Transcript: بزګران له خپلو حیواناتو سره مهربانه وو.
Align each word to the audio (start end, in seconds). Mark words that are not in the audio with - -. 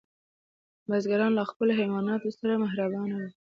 بزګران 0.89 1.31
له 1.35 1.43
خپلو 1.49 1.71
حیواناتو 1.79 2.29
سره 2.37 2.53
مهربانه 2.63 3.15
وو. 3.19 3.27